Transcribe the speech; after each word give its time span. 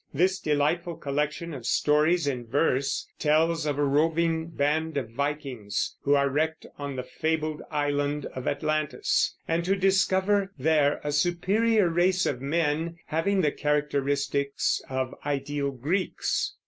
This 0.15 0.39
delightful 0.39 0.95
collection 0.95 1.53
of 1.53 1.67
stories 1.67 2.25
in 2.25 2.47
verse 2.47 3.07
tells 3.19 3.67
of 3.67 3.77
a 3.77 3.83
roving 3.83 4.47
band 4.47 4.97
of 4.97 5.11
Vikings, 5.11 5.95
who 6.01 6.15
are 6.15 6.27
wrecked 6.27 6.65
on 6.79 6.95
the 6.95 7.03
fabled 7.03 7.61
island 7.69 8.25
of 8.33 8.47
Atlantis, 8.47 9.35
and 9.47 9.67
who 9.67 9.75
discover 9.75 10.51
there 10.57 10.99
a 11.03 11.11
superior 11.11 11.87
race 11.87 12.25
of 12.25 12.41
men 12.41 12.97
having 13.05 13.41
the 13.41 13.51
characteristics 13.51 14.81
of 14.89 15.13
ideal 15.23 15.69
Greeks. 15.69 16.55